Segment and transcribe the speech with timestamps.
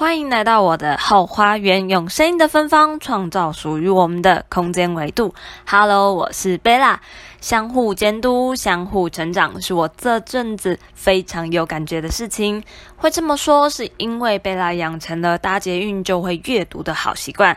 [0.00, 5.34] 欢迎来到我的后花园，用声音的芬芳创造属于我们的空间维度。
[5.66, 6.98] Hello，我是贝拉。
[7.42, 12.64] 相互监督、相互成长，是我这阵子非常有感觉的事情。
[12.96, 17.54] 会这么说，是因为贝拉养成了搭捷运就会阅读的好习惯。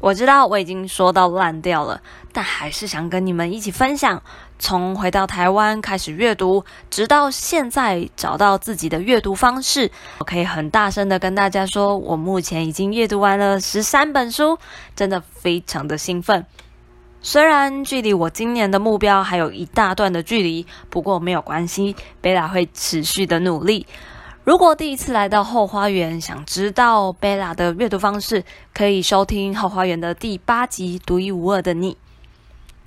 [0.00, 2.00] 我知道我已经说到烂掉了，
[2.32, 4.22] 但还是想跟你们一起分享，
[4.58, 9.90] 从回到台湾开始阅读，直到现在找到自己的阅读方式。
[10.18, 14.58] 我可以很大声的跟大家说，我目前已经阅读完了十三本书，
[14.94, 16.44] 真的非常的兴奋。
[17.22, 23.86] 虽然距离我今年的目标还有一大段的距离，不过没有关系，贝拉会持续的努力。
[24.46, 31.94] 如果第一次来到后花园，想知道贝拉的阅读方式，可以收听后花园的第八集《独一无二的你》。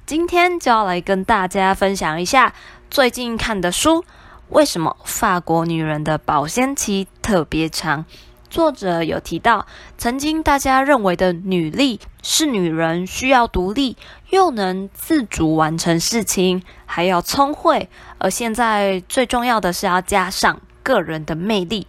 [0.05, 2.53] 今天就要来跟大家分享一下
[2.90, 4.05] 最近看的书。
[4.48, 8.05] 为什么法国女人的保鲜期特别长？
[8.50, 9.67] 作者有提到，
[9.98, 13.98] 曾经大家认为的女力是女人需要独立，
[14.30, 20.61] 又能自主完成事情，还要聪慧，而现在最重要的是要加上。
[20.90, 21.86] 个人的魅力，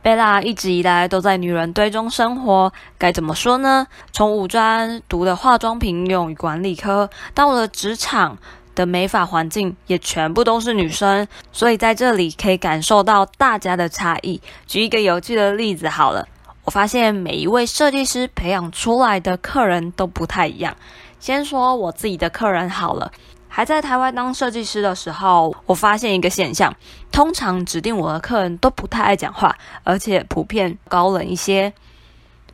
[0.00, 2.72] 贝拉一直以来都在女人堆中生活。
[2.96, 3.86] 该怎么说呢？
[4.12, 8.38] 从五专读的化妆品用与管理科，到了职场
[8.74, 11.28] 的美发环境，也全部都是女生。
[11.52, 14.40] 所以在这里可以感受到大家的差异。
[14.66, 16.26] 举一个有趣的例子好了，
[16.64, 20.74] 我发现每一位设计师培养出来的客人都不太一样。
[21.20, 23.12] 先说我自己的客人好了。
[23.56, 26.74] 还在台湾当设计师的时候，我发现一个现象：
[27.12, 31.72] 通常指定我的客人都不太爱讲话，而且普遍高冷一些。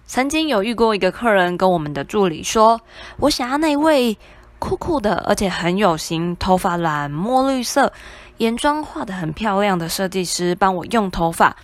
[0.05, 2.79] 曾经有遇过一个客人跟我们的助理说
[3.17, 4.19] ：“我想要那位
[4.59, 7.91] 酷酷的，而且很有型，头发蓝墨绿色，
[8.37, 11.57] 眼妆画得很漂亮的设计师帮我用头发。”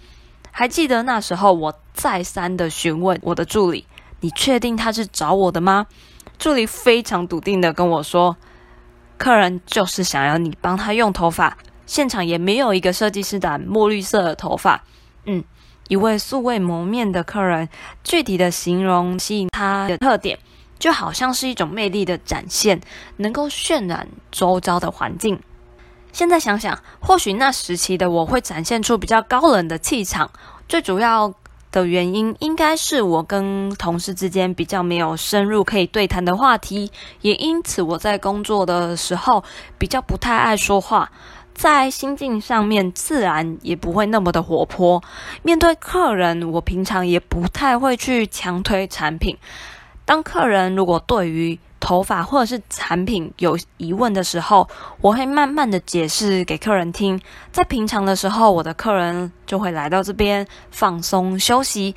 [0.50, 3.87] 还记得那时候，我再三的询问我的助理
[4.21, 5.87] ：“你确定他是找我的吗？”
[6.41, 8.34] 助理非常笃定的跟我说。
[9.19, 11.56] 客人就是想要你帮他用头发，
[11.87, 14.82] 现场也没有一个设计师染墨绿色的头发。
[15.25, 15.43] 嗯，
[15.88, 17.69] 一位素未谋面的客人，
[18.04, 20.38] 具体的形容吸引他的特点，
[20.78, 22.81] 就好像是一种魅力的展现，
[23.16, 25.41] 能够渲染周遭的环境。
[26.12, 30.31] 现在想想，或许那时期的我会展现出比较高冷的气场，
[30.69, 31.34] 最主要。
[31.76, 39.44] 的原因应该是我跟同事之间比较没有深入可以对谈的话题，也因此我在工作的时候
[39.76, 41.10] 比较不太爱说话，
[41.53, 45.03] 在心境上面自然也不会那么的活泼。
[45.42, 49.36] 面对客人，我平常也不太会去强推产品。
[50.06, 54.69] 当客人如果对于头发或者是产品有疑问的时候，
[55.00, 57.20] 我会慢慢的解释给客人听。
[57.52, 61.94] 在平常的时候，我的客人就会来到这边放松休息。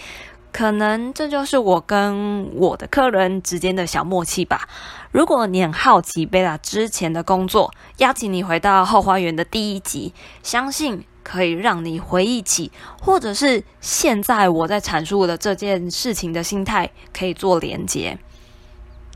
[0.51, 4.69] 可能这就是我跟我的客人之间的小默契吧。
[5.11, 10.13] 如果你很好奇贝拉之前的工作，邀请你回到后花园的第一集，
[10.44, 12.71] 相信可以让你回忆起，
[13.01, 18.19] 或者是现在我在阐述的这件事情的心态可以做连接。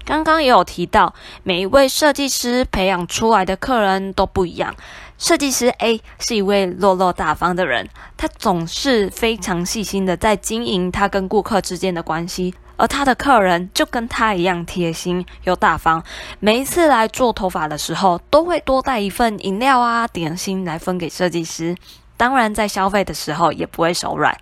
[0.06, 4.76] 刚刚也有提到，每一位设计师培养出来的客人都不一样。
[5.18, 7.88] 设计师 A 是一位落落大方的人，
[8.18, 16.04] 他总是非常细心的在经营他跟顾客之间的关系，而他的客人就跟他一样贴心又大方。
[16.40, 21.74] 每一次来做头发的时候，都会多带一份饮料啊、点心来分给设计师。
[22.18, 24.38] 当然，在消费的时候也不会手软。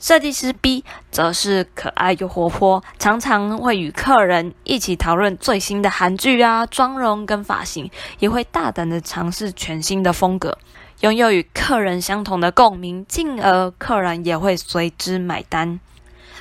[0.00, 10.56] 设计师 B 则是可爱又活泼，常常会与客人一起讨论最新的韩剧啊、妆容跟发型，也会大胆的尝试全新的风格，
[11.00, 15.80] 拥有与客人相同的共鸣，进而客人也会随之买单。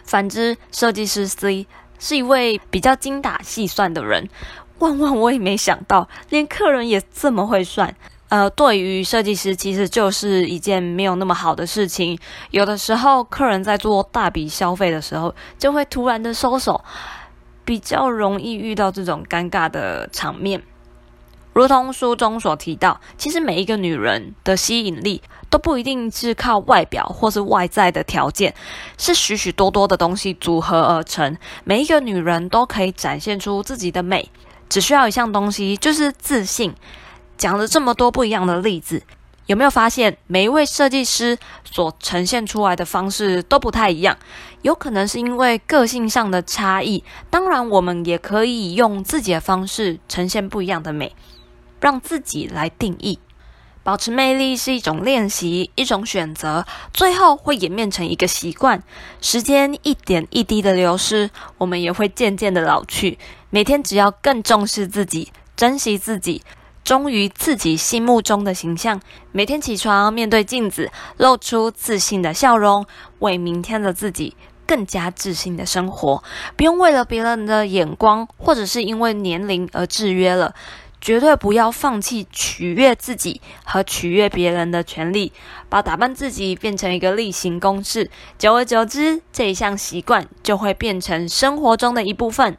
[0.03, 1.65] 反之，设计师 C
[1.97, 4.29] 是一位比较精打细算的人，
[4.77, 7.95] 万万我也没想到，连客人也这么会算。
[8.29, 12.19] 呃，对于设计师，其实就是一件没有那么好的事情。
[12.51, 16.83] 有的时候，客人在做大笔消费的时候，就会突然的收手，
[17.63, 20.61] 比较容易遇到这种尴尬的场面。
[21.53, 28.53] 如同书中所提到，其实每一个女人的吸引力都不一定是靠外表或是外在的条件，
[28.97, 31.37] 是许许多多的东西组合而成。
[31.63, 34.29] 每一个女人都可以展现出自己的美，
[34.67, 36.75] 只需要一项东西，就是自信。
[37.37, 39.03] 讲了这么多不一样的例子，
[39.45, 44.17] 有没有发现每一位设计师所呈现出来的方式都不太一样？
[44.63, 47.03] 有可能是因为个性上的差异。
[47.29, 51.15] 当然，我们也可以用自己的方式呈现不一样的美，
[51.79, 53.19] 让自己来定义。
[53.83, 58.83] 保持魅力是一种练习，一种选择，最后会演变成一个习惯。
[59.21, 63.17] 时间一点一滴的流失，我们也会渐渐的老去。
[63.49, 66.43] 每天只要更重视自己，珍惜自己，
[66.87, 69.01] 忠于自己心目中的形象。
[69.33, 72.85] 每天起床，面对镜子，露出自信的笑容，
[73.19, 76.23] 为明天的自己更加自信的生活。
[76.55, 80.55] 不用为了别人的眼光，或者是因为年龄而制约了。
[81.01, 85.33] 绝对不要放弃取悦自己和取悦别人的权利，
[85.67, 88.09] 把打扮自己变成一个例行公事。
[88.37, 92.57] 久而久之，这一项习惯就会变成生活中的一部分。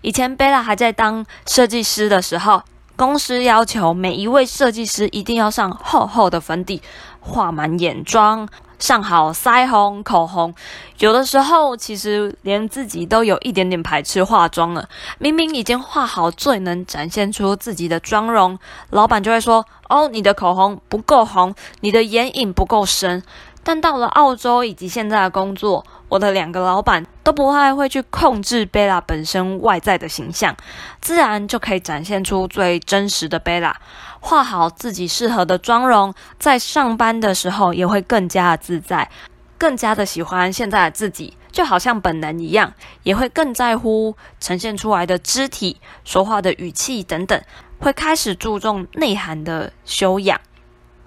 [0.00, 2.62] 以前贝拉还在当设计师的时候，
[2.96, 6.80] 公司要求每一位设计师一定要上厚厚的粉底，
[7.20, 8.48] 画满眼妆。
[8.78, 10.54] 上好腮红、口红，
[10.98, 14.86] 有的时候其实连自己都有一点点排斥化妆了。
[15.18, 18.58] 明明已经画好最能展现出自己的妆容，
[18.90, 23.22] 老板就会说：“哦，你的口红不够红，你的眼影不够深。”
[23.64, 30.56] 但到了澳洲以及现在的工作，我的两个老板都不太会去控制贝拉本身外在的形象，
[31.00, 33.76] 自然就可以展现出最真实的贝拉。
[34.20, 39.10] 画好自己适合的妆容，在上班的时候也会更加的自在，
[39.58, 42.72] 更加的喜欢现在的自己，就好像本人一样，
[43.02, 47.40] 也会更在乎呈现出来的肢体、说话的语气等等，
[47.78, 50.40] 会开始注重内涵的修养。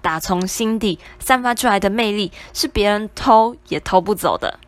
[0.02, 4.58] 打从心底散发出来的魅力，是别人偷也偷不走的。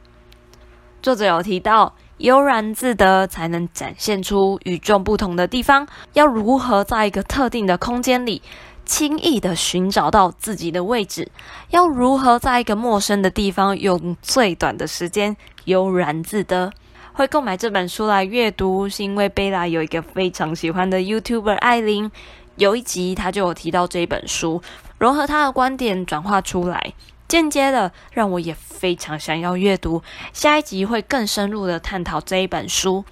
[1.03, 5.85] 作者有提到，悠然自得才能展现出与众不同的地方。
[6.13, 8.41] 要如何在一个特定的空间里，
[8.85, 11.29] 轻易的寻找到自己的位置？
[11.71, 16.71] 要如何在一个陌生的地方，用最短的时间悠然自得？
[17.15, 22.09] 会购买这本书来阅读，是因为贝拉有一个非常喜欢的 YouTuber 艾琳。
[22.57, 24.63] 有一集，他就有提到这本书，
[24.99, 26.93] 融合他的观点转化出来，
[27.33, 30.03] 间接的让我也非常想要阅读。
[30.35, 33.07] 下一集会更深入的探讨这一本书，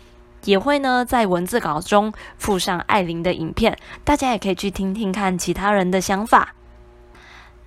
[0.44, 6.54] 也会呢在文字稿中附上艾琳的影片，大家也可以去听听看其他人的想法。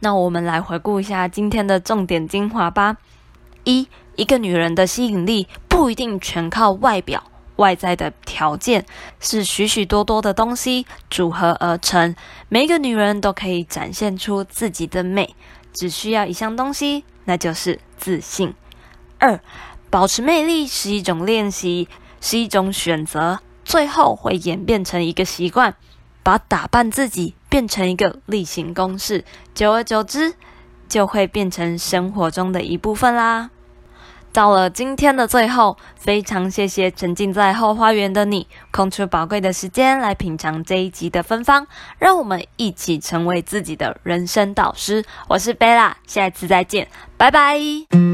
[0.02, 2.98] 那我们来回顾一下今天的重点精华吧。
[3.64, 7.24] 一，一个女人的吸引力不一定全靠外表。
[7.56, 8.86] 外在的条件
[9.20, 12.16] 是许许多多的东西组合而成，
[12.50, 15.36] 每一个女人都可以展现出自己的美，
[15.74, 18.54] 只需要一项东西，那就是自信。
[19.18, 19.40] 二，
[19.90, 21.88] 保持魅力是一种练习，
[22.22, 25.75] 是一种选择，最后会演变成一个习惯，
[26.22, 30.36] 把打扮自己变成一个例行公事，久而久之，
[30.88, 33.50] 就会变成生活中的一部分啦。
[34.33, 41.68] 到了今天的最后，非常谢谢沉浸在后花园的你，空出宝贵的时间来品尝这一集的芬芳，
[42.00, 45.06] 让我们一起成为自己的人生导师。
[45.27, 48.12] 我是贝拉，下次再见，拜拜。